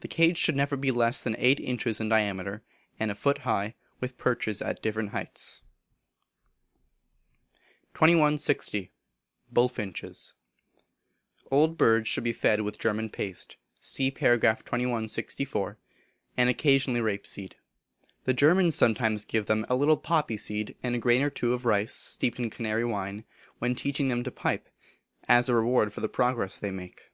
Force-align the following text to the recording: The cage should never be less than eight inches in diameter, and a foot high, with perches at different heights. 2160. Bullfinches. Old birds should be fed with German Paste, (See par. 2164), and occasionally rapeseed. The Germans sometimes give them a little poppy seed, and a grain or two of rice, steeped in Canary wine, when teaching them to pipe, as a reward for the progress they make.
The 0.00 0.08
cage 0.08 0.36
should 0.36 0.56
never 0.56 0.74
be 0.76 0.90
less 0.90 1.22
than 1.22 1.36
eight 1.36 1.60
inches 1.60 2.00
in 2.00 2.08
diameter, 2.08 2.64
and 2.98 3.08
a 3.08 3.14
foot 3.14 3.38
high, 3.46 3.76
with 4.00 4.18
perches 4.18 4.60
at 4.60 4.82
different 4.82 5.10
heights. 5.10 5.62
2160. 7.94 8.90
Bullfinches. 9.52 10.34
Old 11.52 11.78
birds 11.78 12.08
should 12.08 12.24
be 12.24 12.32
fed 12.32 12.62
with 12.62 12.80
German 12.80 13.08
Paste, 13.10 13.56
(See 13.78 14.10
par. 14.10 14.36
2164), 14.36 15.78
and 16.36 16.50
occasionally 16.50 17.00
rapeseed. 17.00 17.54
The 18.24 18.34
Germans 18.34 18.74
sometimes 18.74 19.24
give 19.24 19.46
them 19.46 19.66
a 19.68 19.76
little 19.76 19.96
poppy 19.96 20.36
seed, 20.36 20.74
and 20.82 20.96
a 20.96 20.98
grain 20.98 21.22
or 21.22 21.30
two 21.30 21.52
of 21.52 21.64
rice, 21.64 21.94
steeped 21.94 22.40
in 22.40 22.50
Canary 22.50 22.84
wine, 22.84 23.24
when 23.60 23.76
teaching 23.76 24.08
them 24.08 24.24
to 24.24 24.32
pipe, 24.32 24.68
as 25.28 25.48
a 25.48 25.54
reward 25.54 25.92
for 25.92 26.00
the 26.00 26.08
progress 26.08 26.58
they 26.58 26.72
make. 26.72 27.12